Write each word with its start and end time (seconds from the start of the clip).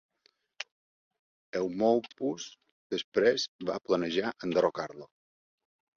Eumolpus 1.59 2.47
després 2.95 3.47
va 3.71 3.79
planejar 3.91 4.33
enderrocar-lo. 4.49 5.09